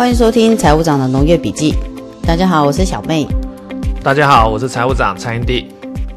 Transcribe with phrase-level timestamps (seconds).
[0.00, 1.74] 欢迎收听财务长的农业笔记。
[2.22, 3.26] 大家好，我是小妹。
[4.02, 5.66] 大家好，我是财务长蔡英弟。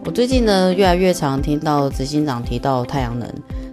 [0.05, 3.29] 我最近呢，越来越常听到执行长提到太阳能，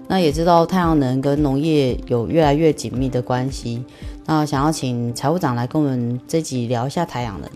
[0.09, 3.85] 那也知道太阳能跟农业有越来越紧密的关系。
[4.27, 7.49] 那想要请财务长来跟我们这集聊一下太阳能。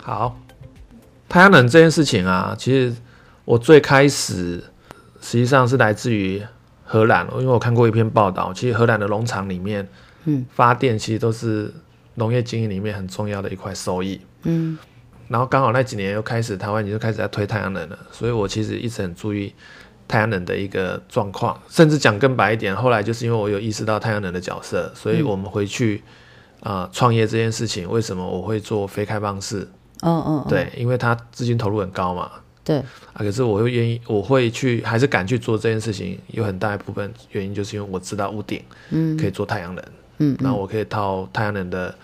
[0.00, 0.36] 好，
[1.28, 2.94] 太阳能这件事情啊，其实
[3.44, 4.62] 我最开始
[5.20, 6.40] 实际上是来自于
[6.84, 9.88] 荷兰，因为我看过一篇报道，其实荷兰的农场里面，
[10.26, 11.74] 嗯，发电其实都是。
[12.16, 14.76] 农业经营里面很重要的一块收益，嗯，
[15.28, 19.54] 然后刚好那几年又开始台湾已经开始在推太阳能了，所以我其实一直很注意
[20.08, 26.02] 太阳能的一个状况，甚至讲更白一点，后来就是因为我有意识到太阳能的角色，所以我们回去
[26.60, 29.68] 啊创业这件事情，为什么我会做非开放式？
[30.02, 32.30] 嗯嗯，对，因为它资金投入很高嘛，
[32.62, 32.78] 对，
[33.14, 39.82] 啊，可是我又愿意，我会去还是敢去做这件事情，有很大一部分原因就是因为我知道屋顶，嗯，可以做太阳能。
[39.82, 39.92] 嗯，
[40.38, 41.94] 那我可以套太阳能的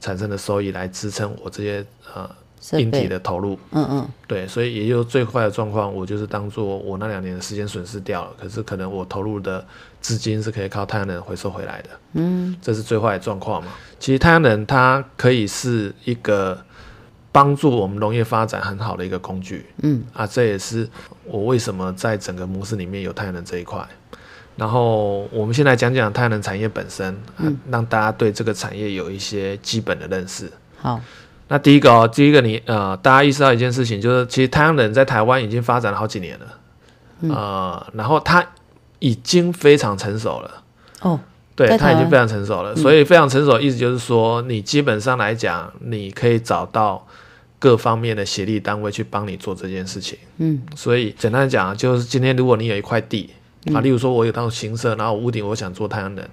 [0.00, 2.30] 产生的收益来支撑我这些呃
[2.78, 3.58] 硬体的投入。
[3.70, 8.30] 嗯嗯，对，所以也就最坏的状况，我就是当做我那两年的时间损失掉了。
[8.38, 9.64] 可是可能我投入的
[10.00, 11.88] 资金是可以靠太阳能回收回来的。
[12.12, 13.72] 嗯，这是最坏的状况嘛。
[13.98, 16.58] 其实太阳能它可以是一个
[17.32, 19.66] 帮助我们农业发展很好的一个工具。
[19.82, 20.88] 嗯，啊，这也是
[21.24, 23.84] 我为什么在整个模式里面有太阳能这一块。
[24.54, 30.52] 然后我们先来讲讲太阳能产业本身，嗯，让大家对这个产业有一些基本的认识。
[30.78, 31.00] 好，
[31.48, 36.46] 那第一个哦，第一个你呃，大家意识到一件事情，就是其实太阳能在台湾已经发展了好几年了，
[37.20, 38.46] 嗯、呃，然后它
[38.98, 40.62] 已经非常成熟了。
[41.00, 41.18] 哦，
[41.56, 47.06] 对，它已经非常成熟了，所以非常成熟的意思就是说，你基本上来讲，你可以找到
[47.58, 50.18] 各方面的协力单位去帮你做这件事情。
[50.36, 53.30] 嗯，所以简单讲，就是今天如果你有一块地。
[53.72, 56.28] 啊，例如说，我有套新设，然后屋顶我想做太阳能，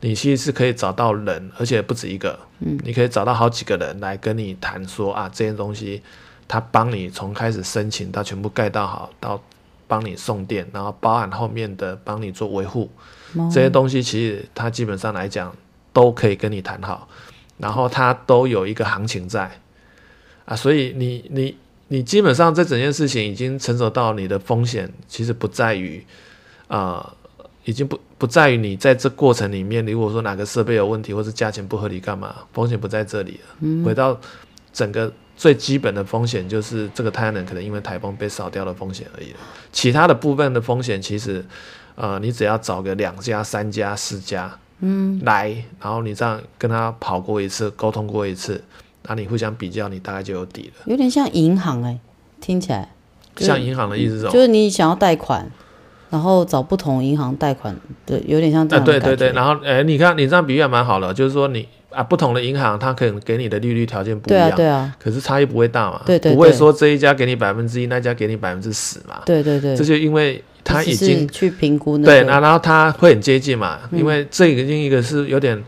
[0.00, 6.00] 你其实是可以找到人，而且不止一个，嗯，你可以找到好几个人来跟你谈说啊，这些东西
[6.48, 9.38] 他帮你从开始申请到全部盖到好，到
[9.86, 12.90] 帮你送电，然后包含后面的帮你做维护，
[13.52, 15.54] 这些东西其实他基本上来讲
[15.92, 17.06] 都可以跟你谈好，
[17.58, 19.60] 然后他都有一个行情在，
[20.46, 21.54] 啊，所以你你
[21.88, 26.02] 你基本上这整件事情已经成熟到你的风险其实不在于。
[26.72, 32.34] 啊、呃，已经不不在于你在这过程里面，如果说哪个设备有问题，或是价钱不合理，干嘛？
[32.54, 33.56] 风险不在这里了。
[33.60, 34.18] 嗯，回到
[34.72, 39.34] 整个最基本的风险，就是这个太阳能可能因为台风被扫掉的风险而已。
[39.70, 41.44] 其他的部分的风险，其实，
[41.94, 44.50] 呃，你只要找个两家、三家、四家，
[44.80, 48.64] 嗯，来，然后你这样跟他跑过一次，沟通过一次，
[49.02, 50.84] 那你互相比较，你大概就有底了。
[50.86, 52.00] 有点像银行哎、欸，
[52.40, 52.90] 听起来
[53.36, 54.32] 像银行的意思是什么？
[54.32, 55.50] 就是你想要贷款。
[56.12, 57.74] 然后找不同银行贷款，
[58.04, 58.84] 对，有点像这样。
[58.84, 75.62] 对对对，然后哎，你看你这样比喻还蛮好的，就是说你啊，不同的银行它可能给你的利率条件不一样，对啊，对啊，可是差异不会大嘛，对对，不会说这一家给你百分之一，那家给你百分之十嘛，对对对，这就因为它已经去评估，对，然后它会很接近嘛，因为这个另一个是有点。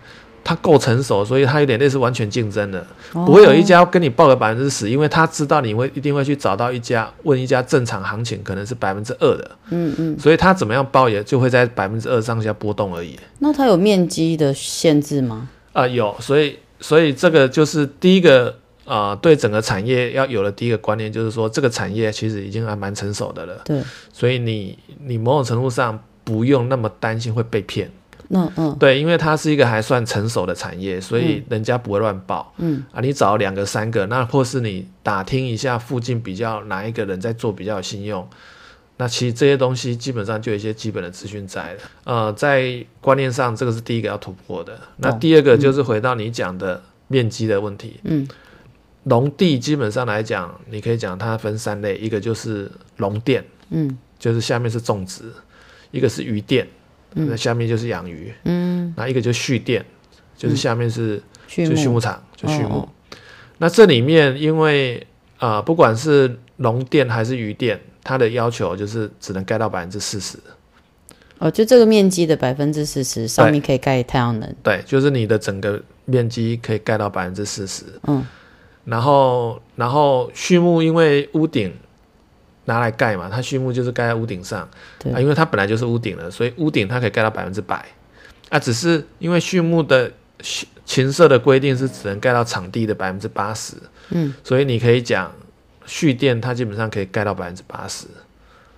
[0.45, 13.19] 它够成熟，所以它有点类似完全竞争的，不会有一家跟你报个百分之十，因为他知道你会一定会去找到一家问一家正常行情可能是百分之二的，嗯嗯，所以他怎么样报也就会在百分之二上下波动而已。
[13.39, 15.49] 那它有面积的限制吗？
[15.73, 18.51] 啊、呃，有，所以所以这个就是第一个
[18.85, 27.91] 啊、呃，对整个产业要有的第一个观念就是说，这个产业其实已经还蛮成熟的了，对，所以你你某种程度上不用那么担心会被骗。
[28.31, 32.53] 嗯嗯，对，因为它是一个还算成熟的产业，所以人家不会乱报。
[32.59, 38.27] 嗯啊，你找两个三个，那或是你打听一下附近比较哪一个人在做比较有信用，
[38.97, 41.79] 那其实这些东西基本上就有一些基本的资讯在了。
[42.05, 44.79] 呃，在观念上，这个是第一个要突破的。
[44.97, 48.01] 那第二个就是回到你讲的面积的问题。
[48.05, 48.27] 嗯，
[49.03, 55.25] 农地基本上来讲，你可以讲它分三类，一个就是农电，嗯，就是下面是种植；
[55.91, 56.67] 一个是渔电。
[57.17, 59.85] 那下面就是养鱼，嗯，那一个就蓄电，
[60.37, 62.89] 就是下面是就畜牧场，就畜牧。
[63.59, 65.07] 那这里面因为
[65.39, 70.37] 啊，不管是农电还是渔电，它的要求就是只能盖到百分之四十。
[71.39, 74.55] 哦，就这个面积的百分之四十，上面可以盖太阳能。
[74.63, 77.85] 对，就是你的整个面积可以盖到百分之四十。
[78.09, 78.27] 嗯，
[78.85, 81.73] 然后然后畜牧因为屋顶。
[82.67, 84.69] 拿来盖嘛，它畜牧就是盖在屋顶上，
[84.99, 85.13] 对。
[85.13, 87.85] 啊，因为它本来就是屋顶了，所以屋顶它可以盖到百分之百，
[88.49, 90.11] 啊，只是因为畜牧的
[90.85, 93.75] 禽舍的规定是只能盖到场地的百分之八十，
[94.11, 95.33] 嗯，所以你可以讲
[95.87, 98.07] 蓄电它基本上可以盖到百分之八十，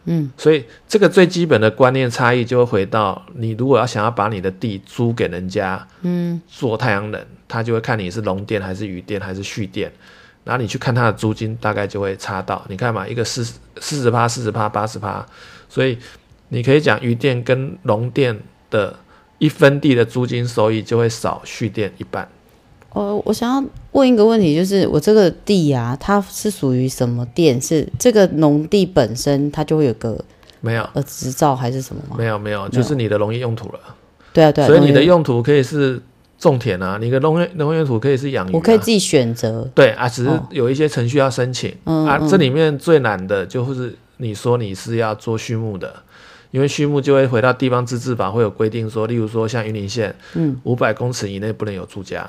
[0.04, 9.92] 嗯，所以这个最基本的观念差异就会回到你如果要想要把你的地租给人家，嗯，做太阳能，他就会看你是龙电还是雨电还是蓄电，
[10.46, 13.44] 然后你去看它的租金大概就会差到，你看嘛，一个四
[13.80, 15.26] 四十趴、四十趴、八十趴，
[15.68, 15.98] 所以
[16.50, 18.38] 你可以讲雨电跟龙电
[18.70, 18.94] 的
[19.38, 22.28] 一分地的租金收益就会少蓄电一半。
[22.92, 27.60] 我我想要问一个问题，就是我这个地啊，它是属于什么电？
[27.60, 30.24] 是这个农地本身它就会有个
[30.60, 32.14] 没有呃执照还是什么吗？
[32.16, 33.80] 没有没有，就是你的农业用途了。
[34.32, 36.00] 对啊对啊，所以你的用途可以是
[36.38, 39.68] 种田啊，你的农业农业土可以是养鱼，我可以自己选择。
[39.74, 42.18] 对啊，只是有一些程序要申请啊。
[42.28, 46.02] 这里面最难的就是你说你是要做畜牧的，
[46.50, 52.28] 因为畜牧就会回到地方自治法会有规定说，例如说像云林县，嗯，五百公尺以内不能有住家。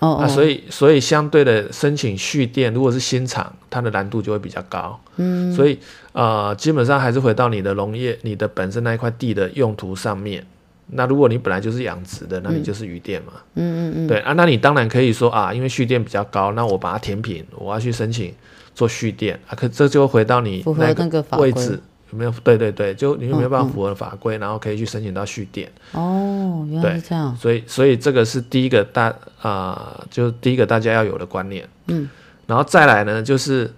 [0.00, 4.98] 哦，啊，所以所以相对的申请蓄电，如果是新厂，它的难度就会比较高。
[5.16, 5.78] 嗯，所以
[6.12, 10.44] 呃，基本上还是回到你的农业，你的本身那一块地的用途上面。
[10.88, 13.32] 那如果你本来就是养殖的，那你就是鱼电嘛。
[13.54, 14.06] 嗯嗯嗯。
[14.06, 18.32] 对啊，那你当然可以说啊，因为蓄电比较高，那我把它填平，我要去申请
[18.74, 19.54] 做蓄电啊。
[19.54, 21.78] 可这就回到你那个位置有。
[22.16, 25.68] 没有，对对对，就你有没有办法符合法规，嗯嗯，然后可以去申请到蓄电。
[25.90, 27.36] 哦，原来是这样。
[27.36, 29.06] 所以，所以这个是第一个大
[29.42, 31.68] 啊、呃，就是第一个大家要有的观念。
[31.88, 32.08] 嗯，
[32.46, 33.68] 然后再来呢，就是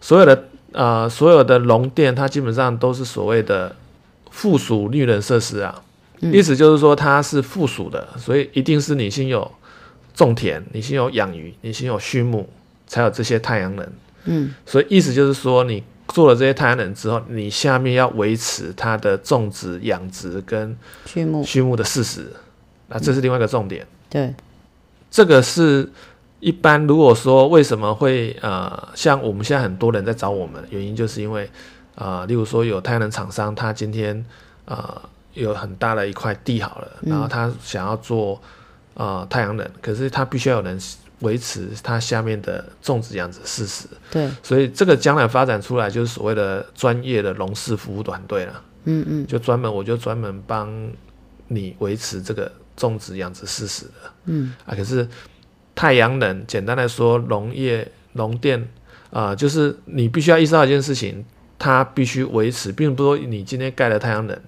[0.00, 3.74] 所有的呃所有的农电，它基本上都是所谓的
[4.30, 5.82] 附属绿能设施啊，
[6.20, 9.50] 嗯、意思就是说它是附属的，所以一定是你先有
[10.14, 12.48] 种田，你先有养鱼，你先有畜牧，
[12.86, 13.88] 才有这些太阳能。
[14.24, 15.82] 嗯，所以意思就是说你。
[16.10, 20.74] 做了这些太阳能之后，你下面要维持它的种植、养殖跟
[21.04, 22.32] 畜牧畜牧的事实，
[22.86, 23.82] 那这是另外一个重点。
[23.82, 24.34] 嗯、对，
[25.10, 25.90] 这个是
[26.38, 31.50] 一般如果说为什么会呃，像我们现在很多人在找我们，原因就是因为
[31.96, 34.24] 呃，例如说有太阳能厂商，他今天
[34.66, 35.02] 呃
[35.36, 38.42] 有很大的一块地好了，然后他想要做
[38.94, 40.76] 呃太阳能，可是他必须要有人。
[41.20, 48.62] 维持它下面的种植养殖事实，对，所以这个将来发展出来就是所谓的专业的农事服务团队了。
[48.84, 50.70] 嗯嗯，就专门我就专门帮
[51.48, 54.12] 你维持这个种植养殖事实的。
[54.26, 55.08] 嗯啊，可是
[55.74, 58.68] 太阳能简单来说，农业农电
[59.10, 61.24] 啊，就是你必须要意识到一件事情，
[61.58, 64.38] 它必须维持，并不是说你今天盖了太阳能，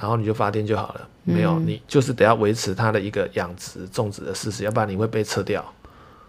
[0.00, 1.00] 然后你就发电就好了。
[1.22, 5.62] 没有，你就是得要维持它的一个养殖种植的事实，要不然你会被撤掉。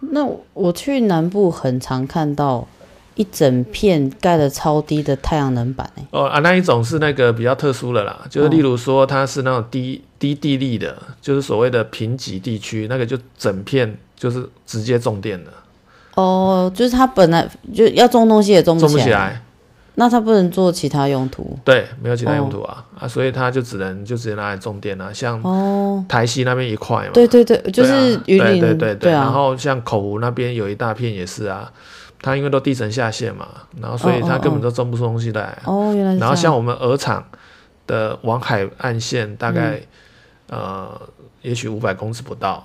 [0.01, 2.67] 那我去南部很常看到
[3.15, 15.51] 一整片盖的超低的太阳能板哦啊，那一种是那个比较特殊的啦，就是例如说它是那种低低地力的，就是所谓的贫瘠地区，那个就整片就是直接种电的。
[16.15, 18.91] 哦，就是它本来就要种东西也种不起来。
[18.91, 19.43] 种不起来。
[19.95, 21.57] 那它不能做其他用途？
[21.65, 25.41] 对，没有其他用途啊、哦、啊，所以它就只能就直接拿来种电啊，像
[26.07, 27.13] 台西那边一块嘛、哦。
[27.13, 28.59] 对对对，就是云林。
[28.59, 29.23] 对对对对、啊。
[29.23, 31.71] 然后像口湖那边有一大片也是啊，
[32.21, 33.47] 它因为都地层下陷嘛，
[33.81, 35.57] 然后所以它根本都种不出东西来。
[35.65, 36.19] 哦，原来是。
[36.19, 37.23] 然后像我们鹅厂
[37.85, 39.81] 的往海岸线，大概、
[40.47, 41.01] 嗯、呃，
[41.41, 42.63] 也许五百公尺不到，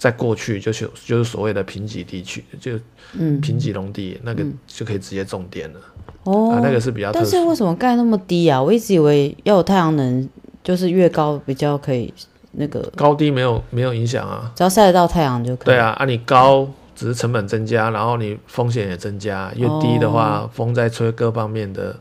[0.00, 2.72] 再过去就是就是所谓的贫瘠地区，就
[3.12, 5.80] 嗯贫瘠农地，那个就可以直接种电了。
[6.24, 8.62] 哦、啊，那个是比较，但是为什么盖那么低啊？
[8.62, 10.26] 我一直以为要有太阳能，
[10.64, 12.10] 就是越高比较可以
[12.52, 15.66] 那个高低没有没有影响啊，只要晒得到太阳就可以。
[15.66, 16.66] 对啊，啊你高
[16.96, 21.94] 只是成本增加，然后你风险也增加，越低的话，哦、风在吹，各方面的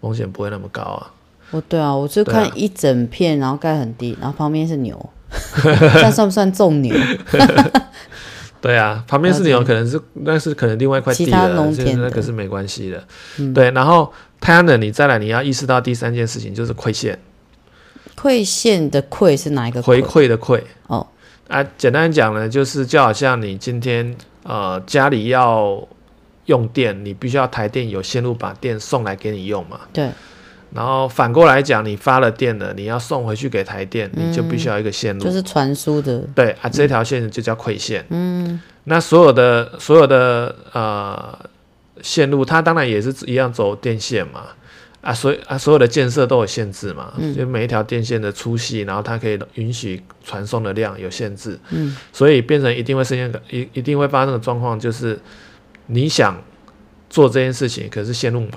[0.00, 1.12] 风险不会那么高啊。
[1.52, 5.10] 哦，对啊，我就看一整片，然后盖很低，然后旁边是牛，
[6.00, 6.94] 这算不算种牛？
[8.60, 13.04] 对啊，旁边是牛，可能是那是可能另外一块地了，农田那个是没关系的。
[13.38, 14.10] 嗯、对，然后
[14.40, 17.18] 太阳能，你再来，你要意识到第三件事情就是馈线。
[18.16, 19.82] 馈线的馈是哪一个？
[19.82, 20.62] 回馈的馈。
[20.86, 21.06] 哦，
[21.48, 25.86] 啊，简单讲呢，就是就好像你今天呃家里要
[26.46, 29.80] 用电，你必须要台电有线路把电送来给你用嘛。
[29.92, 30.08] 对。
[30.74, 36.18] 然后反过来讲，你发了电了，你要送回去给台电，嗯、你就必须要一个线路，就是传输的。
[36.34, 38.04] 对啊，这条线就叫馈线。
[38.10, 41.38] 嗯，那所有的所有的呃
[42.02, 44.46] 线路，它当然也是一样走电线嘛。
[45.00, 51.58] 啊，所以啊，所有的建设都有限制嘛，嗯、就每一条电线的粗细，然后它可以允许传送的量有限制。
[51.68, 55.20] 嗯，所以变成一定会出现个一一定会发生的状况，就是
[55.86, 56.42] 你想
[57.10, 58.50] 做这件事情，可是线路满。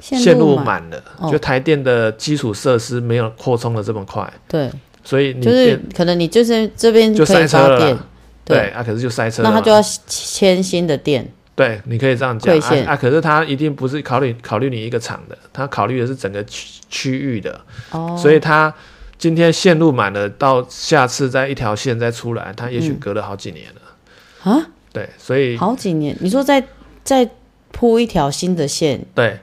[0.00, 4.30] 线路满了，哦、就台电的基础设施没有扩充的这么快。
[4.46, 4.70] 对，
[5.02, 7.78] 所以你就是可能你就是这边就塞车了。
[7.78, 7.96] 对，
[8.44, 11.32] 对啊，可是就塞车了，那他就要牵新的电。
[11.56, 12.96] 对，你可以这样讲啊，啊。
[12.96, 17.60] 可是他一定不是考虑考虑你一个厂的，他考虑的是整个区区域的。
[17.92, 18.18] 哦。
[18.20, 18.74] 所以他
[19.16, 24.52] 今天线路满了，到下次再一条线再出来，他也许隔了好几年了。
[24.52, 24.66] 啊、嗯？
[24.92, 26.16] 对，所以好几年。
[26.20, 26.62] 你说再
[27.02, 27.28] 再
[27.70, 29.00] 铺一条新的线？
[29.14, 29.38] 对，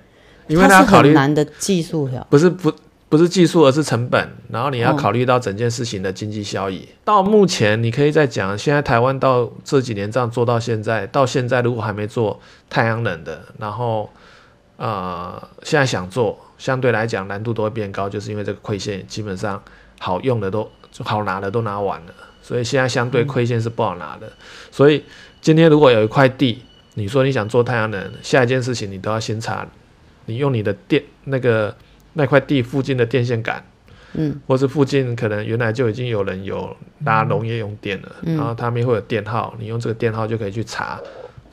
[0.53, 2.71] 因为他考虑难的技术不是不。
[3.11, 4.25] 不是技术，而是成本。
[4.49, 6.79] 然后你要考虑到整件事情的经济效益。
[6.79, 6.95] 哦。
[7.03, 12.39] 到目前，你可以再讲，现在台湾到这几年这样做到现在，到现在如果还没做
[12.69, 14.09] 太阳能的，然后
[14.77, 19.61] 呃，现在想做，相对来讲难度都会变高，就是因为这个亏线基本上
[19.99, 20.65] 好用的都
[20.99, 24.27] 好拿的都拿完了，所以现在相对亏线是不好拿的。
[24.27, 24.31] 嗯。
[24.71, 25.03] 所以
[25.41, 29.67] 今天如果有一块地，你说你想做太阳能，下一件事情你都要先查，
[30.31, 31.75] 你用你的电那个。
[32.13, 33.63] 那块地附近的电线杆，
[34.15, 40.99] 嗯，或是附近可能原来就已经有人有拉农业用电了，嗯，然后他们会有电号，你用这个电号就可以去查，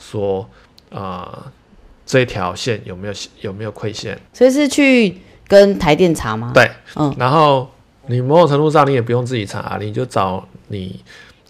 [0.00, 0.50] 说，
[0.90, 1.46] 呃，
[2.04, 4.20] 这条线有没有有没有亏线？
[4.32, 5.16] 所以是去
[5.46, 6.50] 跟台电查吗？
[6.52, 7.70] 对，嗯，然后
[8.08, 11.00] 你某种程度上你也不用自己查，你就找你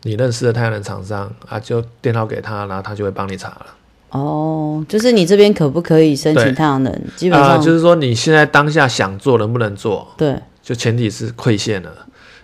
[0.03, 3.67] 你认识的太阳能厂商啊，就电号给他，然后他就会帮你查了。
[4.11, 6.93] 哦，就是你这边可不可以申请太阳能？
[7.15, 10.09] 基本上、呃、就是说你现在当下想做能不能做？
[10.17, 11.91] 对，就前提是馈线了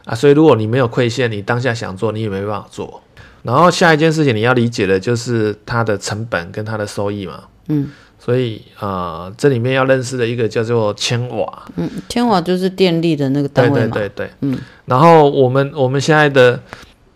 [0.04, 0.14] 啊。
[0.14, 3.00] 所以如果你没有馈线，你当下想做，你也没办法做。
[3.42, 7.44] 然后下一件事情你要理解的就是它的成本跟它的收益嘛。
[7.68, 11.64] 嗯，所以呃，这里面要认识的一个叫做千瓦。
[11.76, 13.94] 嗯，千瓦就是电力的那个单位嘛。
[13.94, 14.30] 对对对对。
[14.42, 16.60] 嗯，然后我们我们现在的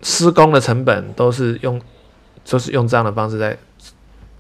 [0.01, 1.79] 施工的成本都是用，
[2.47, 3.55] 就是用这样的方式在。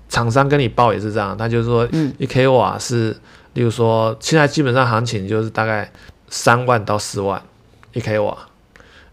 [0.09, 1.87] 厂商跟你报也是这样，他就是说，
[2.17, 3.15] 一 k 瓦是，
[3.53, 5.91] 例如说，现在基本上行情就是大概
[6.29, 7.43] 三万到四万
[7.93, 8.37] 一 k 瓦，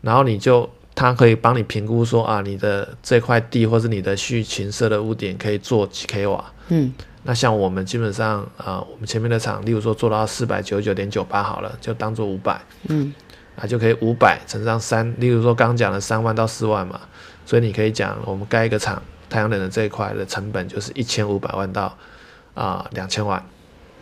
[0.01, 13.13] 然后你就他可以帮你评估说啊，你的这块地或是你的续禽舍的屋顶可以做几 k 瓦，嗯，那像我们基本上啊，我们前面的厂，例如说做到四百九十九点九八好了，就当做五百，嗯，
[13.57, 17.01] 啊就可以五百乘上三，例如说刚刚讲的三万到四万嘛，
[17.45, 19.01] 所以你可以讲我们盖一个厂。
[19.29, 21.95] 太阳能的这一块的成本就是一千五百万到
[22.53, 23.43] 啊两千万，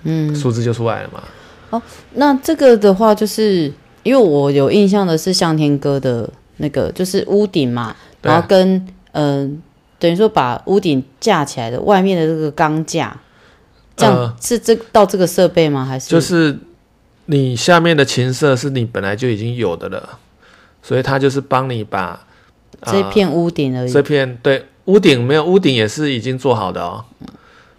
[0.04, 1.24] 嗯，数字就出来了嘛。
[1.70, 1.82] 哦，
[2.14, 3.72] 那这个的话，就是
[4.04, 8.76] 因为我有印象的是向天歌的那个，就是屋顶嘛，然后跟
[9.14, 9.50] 嗯、呃，
[9.98, 13.20] 等于说把屋顶架起来的外面的这个钢架，
[13.96, 15.84] 这样、呃、是这到这个设备吗？
[15.84, 16.10] 还是？
[16.10, 16.60] 就是
[17.26, 20.20] 你下面的琴瑟是你本来就已经有的了，
[20.84, 22.20] 所以他就是帮你把、呃、
[22.92, 24.66] 这片屋顶而已，这片对。
[24.86, 27.06] 屋顶没有，屋顶也是已经做好的哦。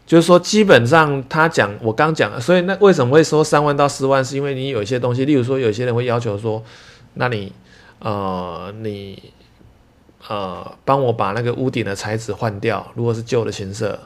[0.07, 4.25] 就是说，基本上他讲，我刚讲了，所以那为什么会说三万到四万？
[4.25, 6.65] 是因为你有一些东西，例如说，有些人会要求说，
[7.13, 7.53] 那你
[7.99, 9.23] 呃，你
[10.29, 12.91] 呃，帮我把那个屋顶的材质换掉。
[12.95, 13.99] 如果是旧的禽舍，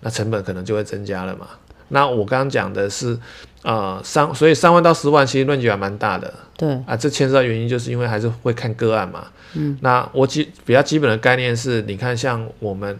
[0.00, 1.46] 那成本可能就会增加了嘛。
[1.88, 3.18] 那我刚刚讲的是
[3.66, 6.32] 呃三，所以三万到十万其实论据还蛮大的。
[6.56, 9.26] 对啊，这牵涉到原因就是因为还是会看个案嘛。
[9.54, 12.94] 嗯，那我基比较基本的概念是，你看像我们，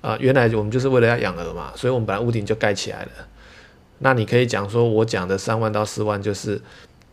[0.00, 3.10] 啊、呃，原来我们就是为了要养鹅嘛，所以我们本来屋顶就盖起来了。
[3.98, 6.60] 那你可以讲说，我讲的三万到四万，就是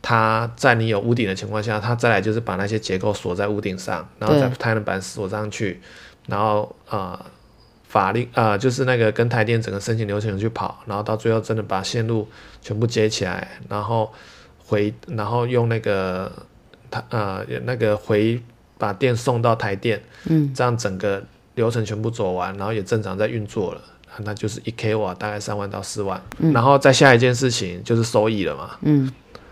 [0.02, 5.82] 它在你有屋顶的情况下，它再来就是把那些结构锁在屋顶上，然后再太阳能板锁上去，
[6.28, 7.26] 然后啊、呃，
[7.92, 12.28] 法令啊、呃，就是那个跟台电整个申请流程去跑，然后到最后真的把线路
[12.62, 14.12] 全部接起来，然后
[14.58, 16.32] 回，然后用那个
[16.90, 18.42] 它呃那个回。
[18.82, 23.82] 把电送到台电，嗯，这样整个流程全部走完，然后也正常在运作了，
[24.24, 29.08] 那就是一 k 瓦大概三万到四万，嗯，然后再下一件事情就是收益了嘛，嗯，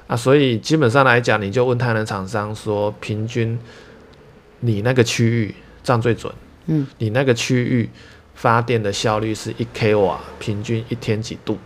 [0.08, 3.56] 啊，所以基本上来讲，你就问太阳能厂商说，平均
[4.62, 5.54] 你那个区域
[5.84, 6.34] 这样最准，
[6.66, 7.88] 嗯，你那个区域
[8.40, 11.58] 发电的效率是一 k 瓦，平均一天几度？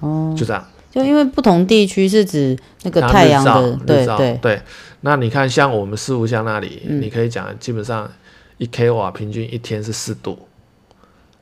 [0.00, 4.60] 哦，就这样，就因为不同地区是指那个太阳的，对对对。
[5.02, 8.10] 那你看，像我们四五乡那里，嗯、你可以讲，基本上
[8.58, 10.36] 一 k 瓦平均一天是四度，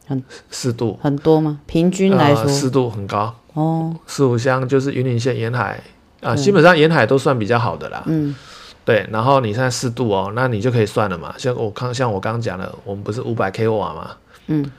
[0.06, 1.60] 很四度很多吗？
[1.64, 3.96] 平均来说，四、呃、度很高哦。
[4.06, 5.80] 四五乡就是云林县沿海
[6.20, 8.02] 啊、呃，基本上沿海都算比较好的啦。
[8.04, 8.36] 嗯，
[8.84, 9.08] 对。
[9.10, 11.34] 然后你现在四度哦，那你就可以算了嘛。
[11.38, 14.10] 像我刚像我刚刚讲的，我们不是五百 k 瓦嘛？
[14.46, 14.70] 嗯，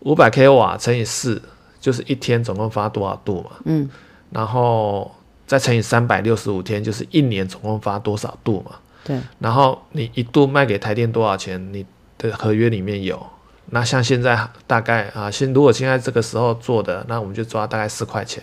[0.00, 1.40] 五百 k 瓦乘以四，
[1.80, 3.50] 就是一天总共发多少度嘛？
[3.64, 3.88] 嗯，
[4.30, 5.10] 然后。
[5.46, 8.72] 再乘以三百六十五天，就是一年总共发多少度嘛？
[9.04, 9.16] 对。
[9.38, 11.72] 然后你一度卖给台电多少钱？
[11.72, 11.86] 你
[12.18, 13.24] 的合约里面有。
[13.66, 18.42] 那像现在大概啊，现如果现在这个时候做的，那我们就抓大概四块钱，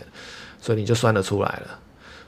[0.62, 1.78] 所以你就算得出来了。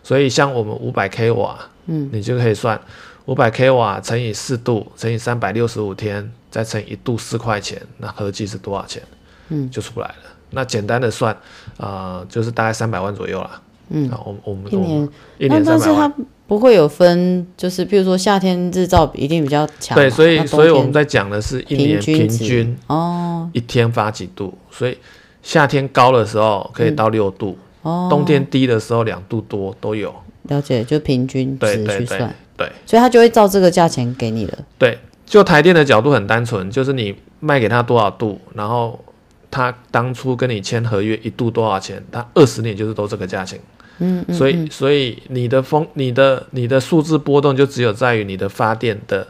[0.03, 2.77] 所以像我们五百 k 瓦，嗯，你就可以算
[3.25, 9.01] 五百 k 瓦乘以四度乘以三百六十五天，再乘以一度四块钱，那合计是多少钱？
[9.49, 10.15] 嗯，就出来了。
[10.51, 11.33] 那简单的算，
[11.77, 13.61] 啊、呃，就是大概三百万左右啦。
[13.89, 16.13] 嗯，好，我我们一年一年三百万。
[16.47, 19.95] 不会有分，就是比如说夏天日照一定比较强。
[19.95, 24.55] 对，所以所以我们在讲的是一年平均，平均哦，一天发几度。
[24.69, 24.95] 所以
[25.41, 30.13] 夏天高的时候可以到六度，嗯，哦，冬天低的时候两度多都有。
[30.47, 32.33] 了解，就平均值去算。
[32.57, 34.57] 对，所以他就会照这个价钱给你了。
[34.77, 39.03] 对，就台电的角度很单纯，就是你卖给他多少度，然后
[39.51, 43.59] 他当初跟你签合约一度多少钱，他二十年就是都这个价钱。
[43.99, 49.27] 嗯，嗯，嗯，所以所以你的风、你的你的数字波动就只有在于你的发电的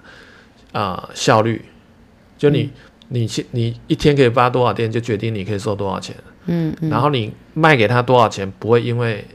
[0.71, 1.63] 啊、呃、效率，
[2.37, 2.71] 就你、嗯、
[3.09, 6.15] 你你，你一天可以发多少电，就决定你可以收多少钱。
[6.45, 9.25] 嗯，嗯，然后你卖给他多少钱，不会因为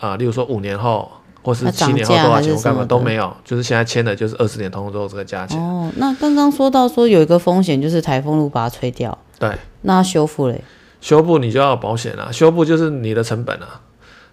[0.00, 1.08] 啊、呃，例如说五年后
[1.42, 5.60] 或是七年后多少钱，我干嘛都没有，就是现在签的就是二十年通通都这个价钱。
[5.60, 10.64] 哦，那刚刚说到说有一个风险就是台风如果把它吹掉，对，那修复嘞？
[11.00, 13.80] 修复你就要保险啊，修复就是你的成本啊。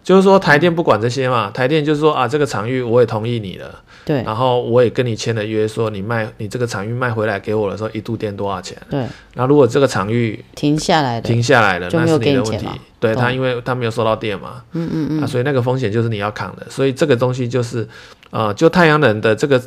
[0.04, 8.78] 就是说台电不管这些嘛，台电就是说啊，这个场域我也同意你了，对，然后我也跟你签了约，说你卖你这个场域卖回来给我的时候，一度电多少钱？
[8.90, 12.66] 对，那如果这个场域停下来的，停下来了，那是你的问题。
[13.02, 16.66] 对他，因为他没有收到电嘛，嗯嗯嗯，啊，所以那个风险就是你要扛的。
[16.70, 17.86] 所以这个东西就是，
[18.30, 19.62] 呃，就太阳能的这个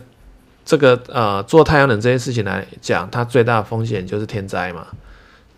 [0.65, 4.87] 这个呃做太阳能这件事情来讲，它最大的风险就是天灾嘛，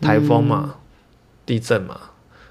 [0.00, 0.74] 台风嘛，嗯、
[1.46, 1.96] 地震嘛。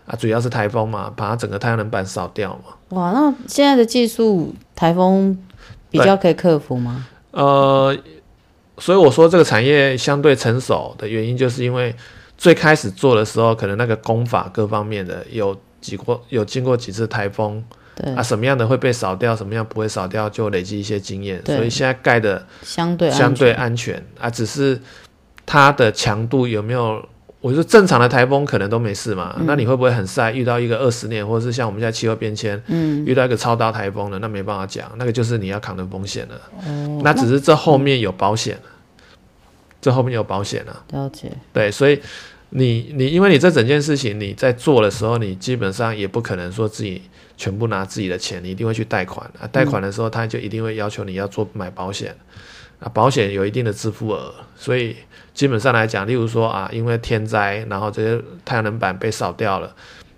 [0.08, 2.74] 啊，主要是台风嘛，把它整个太阳能板扫掉嘛。
[2.90, 5.38] 哇，那现在的技术，台风
[5.92, 7.06] 比较可以克服吗？
[7.30, 7.96] 呃，
[8.80, 11.96] 所以我说这个产业相对成熟的原因，就是因为
[12.38, 17.64] 最开始做的时候，可能那个工法各方面的有几过，有经过几次台风，
[17.96, 21.40] 对啊，什么样的会被扫掉，什么样不会扫掉，就累积一些经验。
[21.46, 24.82] 所以现在盖的相对相对安全啊，只是
[25.46, 27.06] 它的强度有没有？
[27.42, 30.32] 我说正常的台风可能都没事嘛，嗯、那你会不会很晒？
[30.32, 36.36] 遇到一个二十年，或者是像我们现在气候变迁，嗯，遇到一个超大台风了，那没办法讲，那个就是你要扛的风险了。
[36.64, 38.60] 哦，那只是这后面有保险，
[39.82, 40.86] 这后面有保险啊。
[40.92, 41.32] 了解。
[41.52, 42.00] 对，所以
[42.52, 47.02] 你你因为你这整件事情你在做的时候，你基本上也不可能说自己
[47.38, 49.48] 全部拿自己的钱，你一定会去贷款啊。
[49.48, 52.16] 贷款的时候，他就一定会要求你要做买保险。
[52.82, 54.96] 啊，保险有一定的支付额，所以
[55.36, 59.72] 基本上来讲，例如说啊，因为天灾，然后这些太阳能板被扫掉了，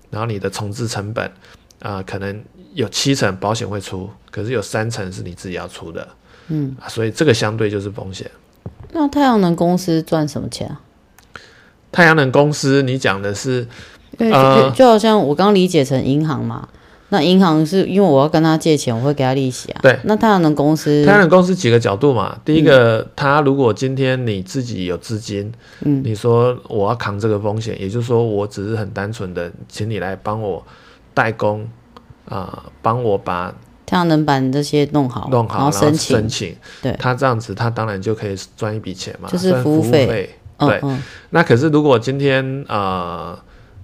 [0.09, 1.29] 然后你的重置成本
[1.81, 2.41] 啊，可能
[2.73, 6.07] 有七成保险会出，可是有三成是你自己要出的，
[6.47, 8.31] 嗯，啊，所以这个相对就是风险。
[8.93, 10.81] 那太阳能公司赚什么钱啊？
[11.91, 13.67] 太阳能公司，你讲的是，
[14.19, 16.69] 呃，就好像我刚理解成银行嘛。
[17.13, 19.79] 那银行是因为我要跟他借钱，我会给他利息啊。
[19.83, 22.35] 对，那太阳能公司，太阳能公司几个角度嘛。
[22.43, 30.65] 第一个，嗯、他如果今天你自己有资金，嗯，你说我要扛这个风险，也就是说我只是很单纯的请你来帮我
[31.13, 31.61] 代工
[32.25, 33.53] 啊，呃、帮我把
[33.85, 36.55] 太阳能板这些弄好，弄好，然后申请，申请。
[36.81, 40.27] 对，他这样子，他当然就可以赚一笔钱嘛，就是服务费。
[40.57, 40.81] 对，
[41.29, 43.37] 那可是如果今天呃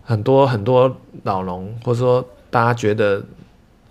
[0.03, 3.17] 很多很多老农，或者说大家觉得，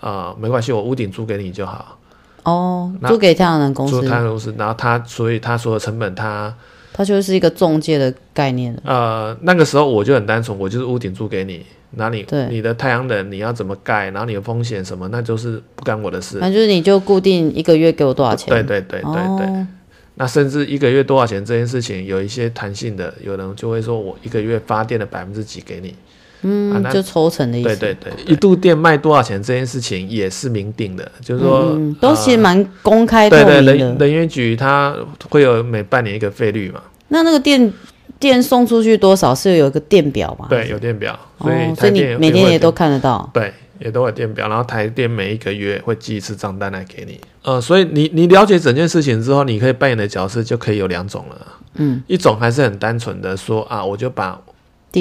[0.00, 1.98] 啊、呃，没关系，我屋顶租给你就好。
[2.44, 4.00] 哦，租给太阳能公司。
[4.00, 6.54] 租太阳能公司，然后他，所以他所有成本他，
[6.92, 8.74] 他就是一个中介的概念。
[8.84, 16.38] 呃，那个时候我就很单纯，我就是屋顶租给你，那你对你的太阳能你要怎么盖，然后你的风险什么，那就是不干我的事。
[16.40, 18.48] 那就是你就固定一个月给我多少钱？
[18.48, 19.66] 对对对对对，对、哦。
[20.14, 25.94] 那甚至一个月多少钱这件事情有一些弹性的，有人就会说我一个月发电的百分之几给你。
[26.42, 27.76] 嗯、啊，就抽成的意思。
[27.76, 33.62] 对对对，一度电卖多少钱这件事情也是明定的，就是说，嗯、都其实蛮公开透明的。
[33.62, 34.94] 对对，能能源局它
[35.28, 36.80] 会有每半年一个费率嘛。
[37.08, 37.72] 那那个电
[38.20, 40.46] 电送出去多少是有一个电表嘛？
[40.48, 43.28] 对，有电表，所以哦，所以你每天也都看得到。
[43.34, 47.18] 对，也都有电表，然后台电每一个月会寄一次账单来给你。
[47.42, 51.46] 呃，所以你你了解整件事情之后，你可以扮演的角色就可以有两种了。
[51.74, 54.40] 嗯，一种还是很单纯的说啊，我就把。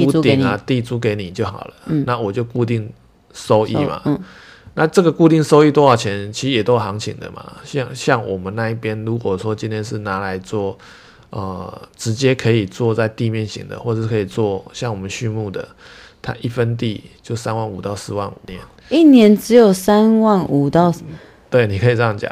[0.05, 2.89] 屋顶啊，地租给你就好了，嗯，那我就固定
[3.33, 4.19] 收益嘛，嗯，
[4.75, 7.43] 那这个固定收益多少钱，其实也都有行情的嘛。
[7.63, 10.77] 像像我们那一边，如果说今天是拿来做，
[11.29, 15.67] 呃，直接可以做在地面型的，或者是可以做像我们畜牧的，
[16.21, 20.93] 它一分地就三万五到四万五年，一年只有三万五到，
[21.49, 22.31] 对，你可以这样讲，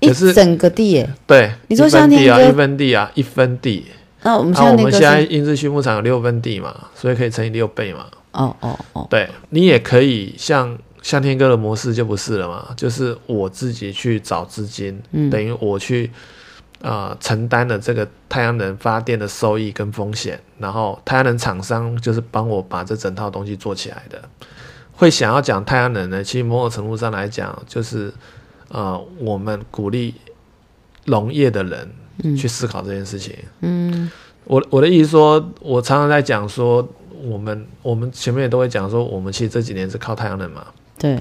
[0.00, 3.86] 可是整个地耶，对，你说像地啊，一分地啊，一分地。
[4.24, 8.06] 那我们现在，那我们现在英治畜牧场有六分地嘛，所以可以乘以六倍嘛。
[8.32, 16.10] 哦哦哦，对，你也可以像向天哥的模式就不是了嘛，就是我自己去找资金，嗯，等于我去
[16.80, 24.20] 呃承担了这个太阳能发电的收益跟风险，然后太阳能厂商就是帮我把这整套东西做起来的。
[24.96, 28.12] 会想要讲太阳能呢，其实某种程度上来讲，就是
[28.68, 30.14] 呃我们鼓励
[31.04, 31.88] 农业的人
[32.36, 33.34] 去思考这件事情。
[33.60, 33.90] 嗯。
[33.92, 34.10] 嗯
[34.46, 36.86] 我我的意思说，我常常在讲说，
[37.22, 40.66] 我们我们前面也都会讲说，我们其实这几年是靠太阳能嘛。
[40.98, 41.18] 对。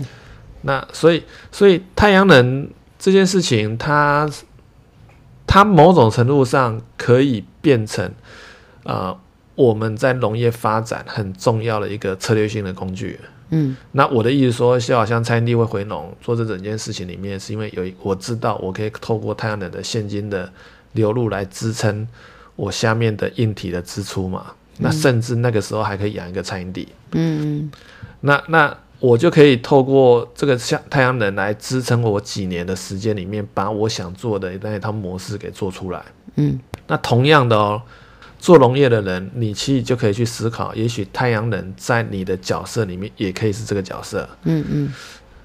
[0.63, 4.29] 那所以所以太阳能这件事情它，
[5.47, 8.11] 它它某种程度上可以变成
[8.83, 9.17] 呃
[9.55, 13.17] 我们在农业发展很重要的一个策略性的工具。
[13.51, 13.77] 嗯。
[13.93, 20.51] 那我的意思说，就好像蔡英弟会回农做这整件事情里面，是因为有我知道我可以透过太阳能的现金的
[20.93, 22.07] 流入来支撑。
[22.55, 26.87] 我下面的硬体的支出嘛，那甚至那个时候还可以养一个蔡英弟。
[27.13, 27.71] 嗯，
[28.21, 36.05] 那那我就可以透过这个像太阳能来支撑我几年的时间里面，把我想做的那一套模式给做出来。
[36.35, 37.81] 嗯，那同样的哦，
[38.39, 44.29] 做农业的人，你其实就可以去思考，也许太阳能在你的角色里面也可以是这个角色。
[44.43, 44.93] 嗯嗯，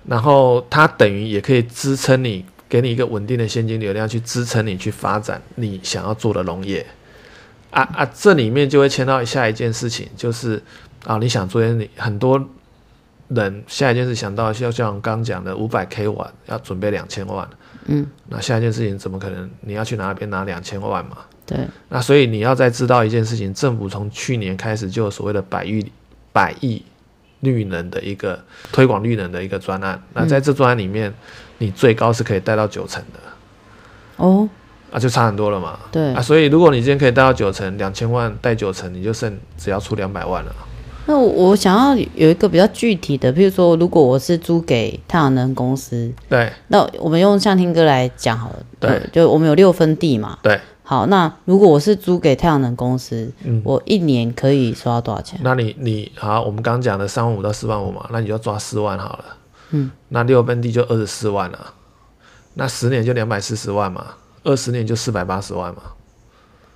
[0.07, 6.85] 然后它等于也可以支撑你，给你一个稳定的现金流量，去支撑你去发展你想要做的农业。
[7.71, 10.63] 啊啊，这里面就会牵到下一件事情，就是
[11.05, 12.43] 啊，你想做你很多
[13.29, 17.47] 人下一件事想到，就像我刚刚讲的五百 k 瓦要准备两千万，
[17.85, 19.51] 嗯，那下一件事情怎么可能？
[19.61, 21.19] 你要去哪边拿两千万嘛？
[21.45, 21.59] 对，
[21.91, 25.93] 那所以你要再知道一件事情，政府从去年开始就有所谓的百亿
[26.33, 26.83] 百亿
[27.41, 31.13] 绿能的一个推广绿能的一个专案，那在这专案里面，
[31.59, 33.21] 你最高是可以贷到九成的，
[34.17, 34.49] 哦。
[34.91, 35.79] 啊，就差很多了嘛。
[35.93, 40.53] 对啊，所以如果你今天可以贷到九成，两千万贷九成，你就剩只要出两百万了。
[41.05, 48.57] 那我想要有一个比较具体的，譬如说，如果我是租给太阳能公司，对，那我们用向天哥来讲好了。
[48.81, 50.39] 对，就我们有六分地嘛。
[50.43, 55.39] 对，好，那如果我是租给太阳能公司，嗯，我一年可以收到多少钱？
[55.43, 59.25] 那你你好，我们刚刚讲的三万五到四万五嘛，那你就抓四万好了。
[59.71, 61.75] 嗯，那六分地就二十四万了，
[62.55, 64.07] 那十年就两百四十万嘛。
[64.45, 65.83] 二十年就四百八十万嘛？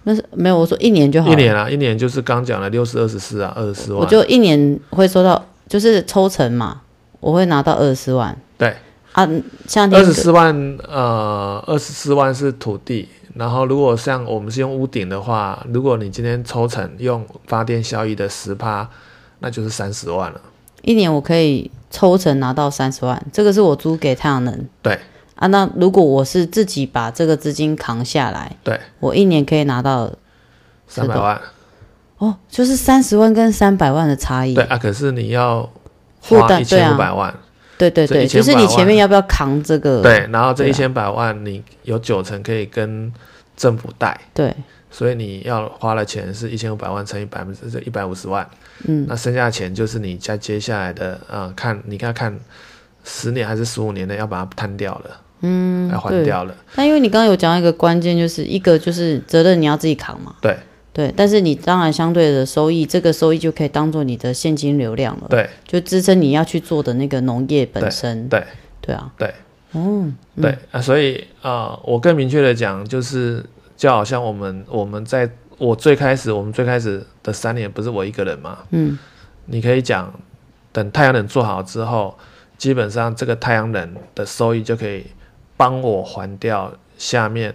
[0.03, 1.31] 那是没有，我说一年就好。
[1.31, 4.01] 一年啊，一年就是刚讲了六十二十四啊，二十四万。
[4.03, 6.83] 我就一年会收到，就是抽成嘛，
[7.21, 8.37] 我会拿到二十四万。
[8.59, 8.77] 对
[9.13, 9.27] 啊，
[9.69, 18.87] 像二十四万，呃，二十四万是土地，然后如果像我们是用屋顶的话，如果你今天抽成用发电效益的十趴，
[19.39, 20.41] 那就是三十万了。
[20.83, 24.69] 一年我可以抽成拿到三十万，这个是我租给太阳能。
[24.83, 24.99] 对。
[25.37, 30.09] 啊，那如果我是自己把这个资金扛下来，对，我一年可以拿到
[30.87, 31.41] 三百万，
[32.19, 34.55] 哦，就是三十万跟三百万的差异。
[34.55, 35.69] 对啊，可是你要
[36.21, 37.35] 花一千五百万，
[37.77, 40.01] 对对对，就是你前面要不要扛这个？
[40.01, 43.13] 对，然后这一千百万你有九成可以跟
[43.57, 44.55] 政府贷，对，
[44.93, 48.49] 所以你要花的钱是一千五百万乘以百分之这一百五十万，
[48.87, 52.39] 嗯，那剩下的钱就是你在接下来的啊、呃，看你看看
[53.03, 55.21] 十年还是十五年内要把它摊掉了。
[55.45, 56.55] 嗯，要还掉了。
[56.77, 60.37] 那因为你刚刚有讲到一个关键，就是一个就是责任你要自己扛嘛。
[60.41, 60.57] 对
[60.93, 65.27] 对，但是你当然相对的收益，这个收益就可以当做你的现金流量了。
[65.29, 68.29] 对，就支撑你要去做的那个农业本身。
[68.29, 68.45] 对
[68.81, 69.35] 对啊，对，
[69.73, 73.45] 嗯，对啊，所以啊、呃，我更明确的讲，就是
[73.83, 78.59] 就好像我们我们在我最开始，我们最开始的三年不是我一个人嘛。
[78.71, 78.97] 嗯，
[79.47, 80.09] 你可以讲，
[80.71, 82.17] 等太阳能做好之后，
[82.57, 85.07] 基本上这个太阳能的收益就可以。
[85.55, 87.55] 帮我还掉下面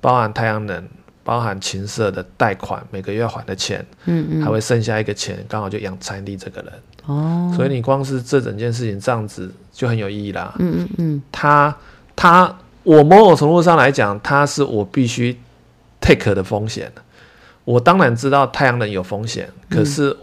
[0.00, 0.88] 包含太阳能、
[1.22, 6.72] 包含琴社的贷款，每个月要还的钱，嗯嗯，还会剩下一个钱，刚好就养蔡弟这个人，
[7.06, 11.74] 哦，所以你光是这整件事情这样子就很有意义啦，嗯嗯嗯，他
[12.16, 12.54] 他
[12.84, 15.38] 我某种程度上来讲，他是我必须
[16.02, 16.92] take 的风险，
[17.64, 20.14] 我当然知道太阳能有风险，可是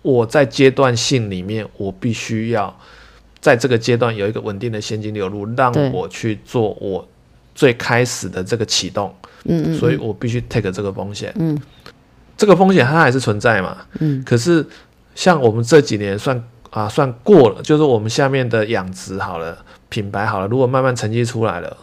[0.00, 2.74] 我在阶段性里面，我必须要。
[3.38, 7.06] 在这个阶段有一个稳定的现金流入，让我去做我
[7.54, 11.56] 最开始的这个启动，嗯，嗯，所以我必须 take 这个风险，嗯，
[12.36, 14.66] 这个风险它还是存在嘛，嗯，可是
[15.14, 19.56] 像我们这几年算啊算过了，就是我们下面的养殖好了，
[19.90, 21.76] 品牌好了，如果慢慢成绩出来了，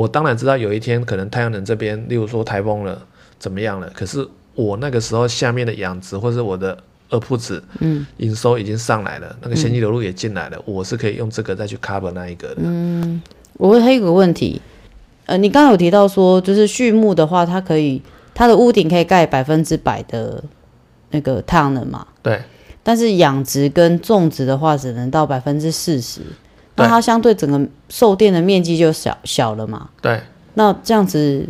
[0.00, 3.00] 我当然知道有一天可能太阳能这边，例如说台风了
[3.38, 6.76] 怎么样了，可是我那个时候下面的养殖或是我的。
[7.12, 12.58] 二铺子，嗯，营收已经上来了，嗯、那个现金流入也进来了，嗯，我是可以用这个再去 cover 那一个的。
[12.58, 13.20] 嗯，
[13.54, 14.62] 我还有一个问题，
[15.26, 18.00] 呃，你刚刚有提到说，就是畜牧的话，它可以
[18.32, 20.40] 它的屋顶可以盖百分之百的
[21.10, 22.06] 那个太阳能嘛？
[22.22, 22.40] 对。
[22.84, 26.20] 但是养殖跟种植的话，只能到百分之四十，
[26.80, 29.88] 那它相对整个售电的面积就小小了嘛？
[30.00, 30.20] 对。
[30.54, 31.48] 那这样子，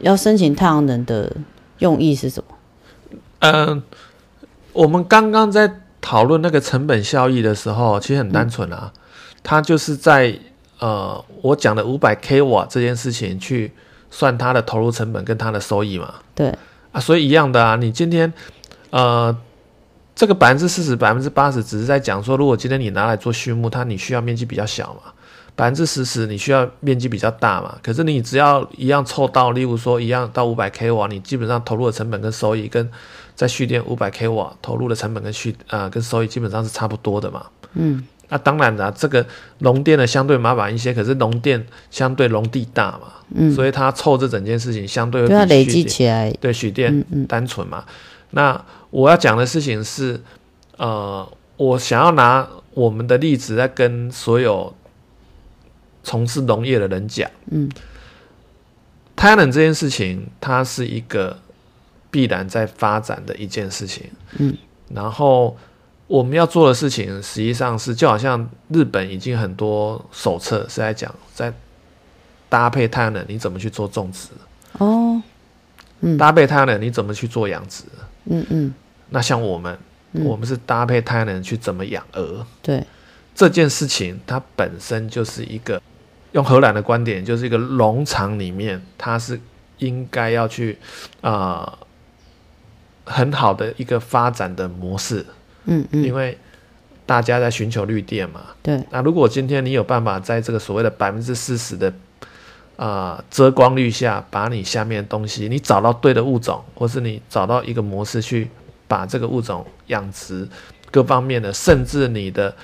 [0.00, 1.30] 要申请太阳能的
[1.78, 2.56] 用意是什么？
[3.38, 3.82] 嗯、呃，
[4.72, 9.00] 我们刚刚在讨论那个成本效益的时候，其实很单纯啊，嗯、
[9.42, 10.36] 它就是在
[10.80, 13.72] 呃，我讲的五百 k 瓦这件事情去
[14.10, 16.14] 算它的投入成本跟它的收益嘛。
[16.34, 16.52] 对
[16.92, 18.32] 啊，所以一样的啊，你今天
[18.90, 19.34] 呃，
[20.16, 25.12] 这个百分之四十、百分之八十，只是在讲说，如果今天你拿来做畜牧，它你需要面积比较小嘛。
[25.54, 27.78] 百分之十十，你需要面积比较大嘛？
[27.82, 32.86] 可是你只要一样凑到，例如说一样到五百 k 瓦，你基本上投入的成本跟收益，跟
[33.34, 37.46] 在蓄电五百 k 瓦投入的成本跟蓄啊、呃、跟收益基本上是差不多的嘛。
[37.72, 39.24] 嗯，那当然了，这个
[39.58, 47.78] 农电的相对麻烦一些，可是农电相对农地大嘛，嗯，所以它凑这整件事情相对会比累积起来，对蓄电单纯嘛。
[47.78, 47.92] 嗯嗯，
[48.36, 50.20] 那我要讲的事情是，
[50.76, 54.74] 呃，我想要拿我们的例子来跟所有。
[56.08, 57.68] 从事农业的人讲，嗯，
[59.16, 61.36] 太阳能这件事情，它是一个
[62.12, 64.56] 必然在发展的一件事情，嗯，
[64.94, 65.56] 然后
[66.06, 71.52] 我们要做的事情，实际上是就好像日本已经很多手册是在讲，在
[72.48, 74.28] 搭配太阳能你怎么去做种植，
[74.78, 75.20] 哦，
[76.02, 77.82] 嗯，搭配太阳能你怎么去做养殖，
[78.26, 78.74] 嗯嗯，
[79.10, 79.78] 那像我们，
[80.12, 82.84] 嗯，我们是搭配太阳能去怎么养鹅，对，
[83.34, 85.80] 这件事情它本身就是一个。
[86.32, 89.40] 用荷兰的观点，就是一个农场里面，它是
[89.78, 90.76] 应该要去
[91.22, 91.78] 啊、呃、
[93.06, 95.24] 很好的一个发展的模式，
[95.64, 96.36] 嗯嗯，因为
[97.06, 98.84] 大家在寻求绿电嘛，对。
[98.90, 101.90] 那如果今天你有办法在这个所谓的百分之四十的
[102.76, 108.48] 啊、呃、遮光率下，把你下面的东西，你找到对的物种，或是你找到一个模式去
[108.86, 110.48] 把这个物种养殖
[110.90, 112.54] 各方面的，甚至你的。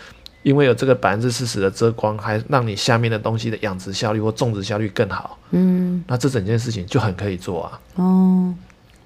[0.44, 5.38] 因为有这个百分之四十的遮光，还让你下面的东西的养殖效率或种植效率更好。
[5.52, 7.80] 嗯，那这整件事情就很可以做啊。
[7.94, 8.52] 哦，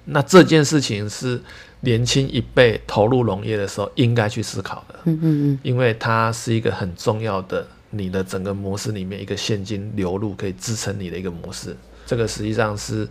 [0.05, 1.39] 那这件事情是
[1.81, 4.95] 年轻一辈投入农业的时候应该去思考的。
[5.03, 11.75] 嗯嗯嗯，因为它是一个很重要的，你的整个模式里面一个现金流入可以支撑你的一个模式。
[12.05, 13.05] 这个实际上是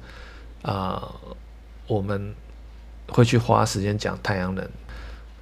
[0.63, 1.37] 啊、呃，
[1.87, 2.35] 我们
[3.09, 4.69] 会去花时间讲太阳能。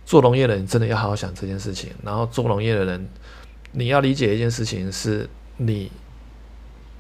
[0.06, 1.90] 做农业的人真的要好好想这件事情。
[2.02, 3.08] 然后做农业的人，
[3.72, 5.90] 你要理解一件事情是，你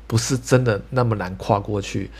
[0.06, 2.10] 不是真的那么难跨过去。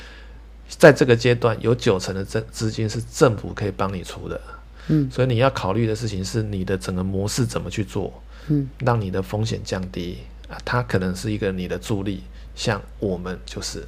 [0.68, 4.40] 在这个阶段，有九成的资资金是政府可以帮你出的。
[4.88, 10.58] 嗯，所以你要考虑的事情是你的整个模式怎么去做，嗯，让你的风险降低啊。
[10.64, 12.22] 它可能是一个你的助力。
[12.54, 13.82] 像我们就是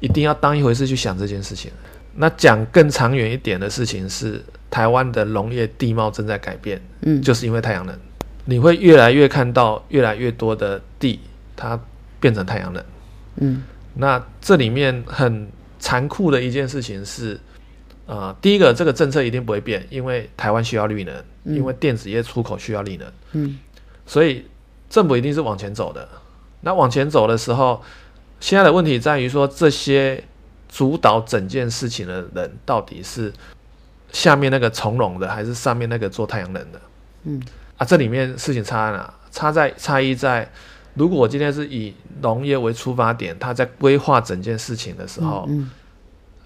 [0.00, 1.70] 一定要当一回事去想这件事情。
[2.14, 4.42] 那讲更长远一点的事情是。
[4.72, 7.94] 台湾的农业地貌正在改变，嗯，就是因为太阳能，
[8.46, 11.20] 你会越来越看到越来越多的地，
[11.54, 11.78] 它
[12.18, 12.82] 变成太阳能，
[13.36, 13.62] 嗯，
[13.92, 15.46] 那这里面很
[15.78, 17.38] 残酷的一件事情是，
[18.06, 23.58] 呃，第一个，这个政策一定不会变，因为台湾需要绿能，嗯，因为电子业出口需要绿能，嗯，
[24.06, 24.46] 所以
[24.88, 26.08] 政府一定是往前走的。
[26.62, 27.82] 那往前走的时候，
[28.40, 30.22] 现在的问题在于说，这些
[30.68, 33.32] 主导整件事情的人到底是。
[34.12, 36.78] 下面那个从容的，还是上面那个做太阳能的？
[37.22, 37.42] 嗯，
[37.78, 39.14] 啊，这里面事情差在哪？
[39.30, 40.46] 差在差异在，
[40.92, 45.70] 如果我今天是以农业为出发点，他在规划整件事情的时候，嗯，嗯，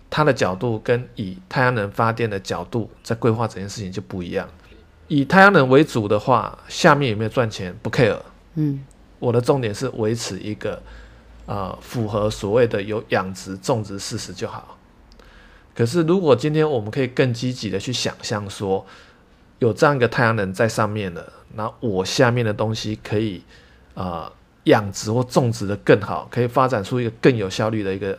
[0.08, 4.48] 他的角度跟以太阳能发电的角度在规划整件事情就不一样。
[5.08, 8.18] 以太阳能为主的话，下面有没有赚钱不 care。
[8.54, 8.84] 嗯，
[9.18, 10.82] 我的重点是维持一个
[11.46, 14.76] 呃符合所谓的有养殖种植事实就好。
[15.74, 18.84] 可是，如果今天我们可以更积极的去想象说，
[19.58, 23.42] 有这样一个太阳能在上面了，那我下面的东西可以
[23.94, 24.32] 啊
[24.64, 28.18] 养殖或种植的更好，可以发展出一个更有效率的一个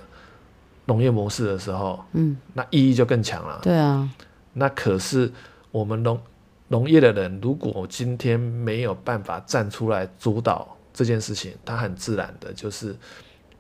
[0.86, 3.60] 农业模式的时候，嗯，那意义就更强了。
[3.64, 4.08] 对啊，
[4.54, 5.32] 那可是
[5.72, 6.20] 我们农
[6.70, 12.96] 农业的人，如果今天没有办法站出来主导这件事情，他很自然的就是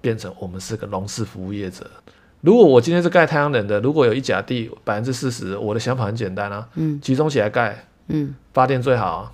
[0.01, 1.89] 变成我们是个农事服务业者。
[2.41, 9.31] 如果我今天是盖太阳能的，如果有一甲地百分之四十，我的想法很简单啊，嗯，集中起来盖，嗯，发电最好啊，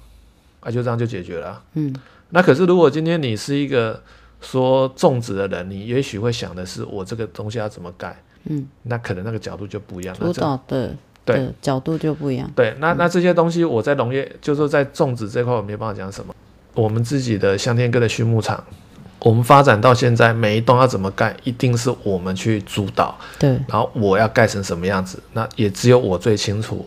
[0.61, 1.93] 啊，就这样就解决了，嗯。
[2.29, 4.01] 那可是如果今天你是一个
[4.41, 12.75] 说种植的人，你也许会想的是我这个东西要怎么盖，嗯，那可能那个角度就不一样，主导的对角度就不一样，对。
[12.79, 16.33] 那那这些东西我在农业，就是说在种植这块我没办法讲什么，
[16.73, 18.63] 我们自己的香天哥的畜牧场。
[19.19, 23.17] 我们发展到现在，每一栋要怎么盖，一定是我们去主导。
[23.39, 26.85] 对，然后我要盖成什么样子，那也只有我最清楚。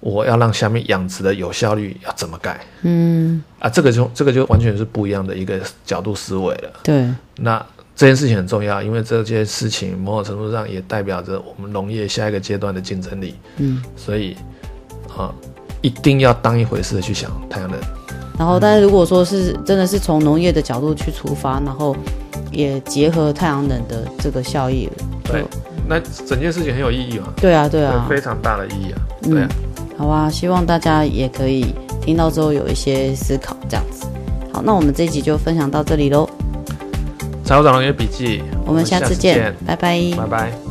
[0.00, 2.58] 我要让下面养殖的有效率要怎么盖？
[2.82, 6.70] 嗯，啊，这个就这个就完全是不一样的一个角度思维了。
[6.82, 7.64] 对，那
[8.00, 13.34] 这件事情很重要，因为这件事情某种程度上也代表着我们农业下一个阶段的竞争力。
[13.58, 14.34] 嗯，所以
[15.14, 15.30] 啊，
[15.82, 17.78] 一定要当一回事的去想太阳能。
[18.38, 21.94] 然后，但是如果说是真的是从农业的角度去出发，然后
[22.50, 24.88] 也结合太阳能的这个效益，
[25.22, 25.44] 对，
[25.86, 27.26] 那整件事情很有意义嘛？
[27.36, 28.98] 对啊，对啊，非常大的意义啊。
[29.24, 34.06] 对啊，嗯，好啊，希望大家也可以听到之后有一些思考，这样子。
[34.50, 36.26] 好，那我们这一集就分享到这里喽。
[37.50, 40.69] 财务长农业笔记，我们下次见，拜拜，拜拜。